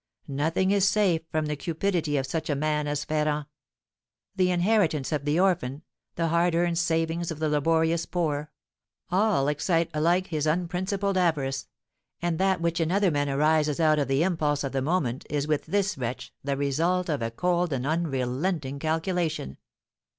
[0.27, 3.45] Nothing is safe from the cupidity of such a man as Ferrand:
[4.35, 5.83] the inheritance of the orphan,
[6.15, 8.49] the hard earned savings of the laborious poor,
[9.11, 11.67] all excite alike his unprincipled avarice;
[12.19, 15.47] and that which in other men arises out of the impulse of the moment is
[15.47, 19.55] with this wretch the result of a cold and unrelenting calculation.